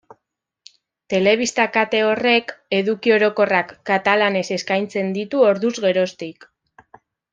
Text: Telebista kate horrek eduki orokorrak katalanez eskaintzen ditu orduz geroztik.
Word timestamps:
Telebista 1.13 1.65
kate 1.75 1.99
horrek 2.07 2.53
eduki 2.77 3.13
orokorrak 3.17 3.75
katalanez 3.91 4.45
eskaintzen 4.57 5.13
ditu 5.19 5.45
orduz 5.51 5.75
geroztik. 5.87 6.51